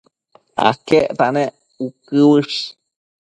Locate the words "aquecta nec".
0.69-1.51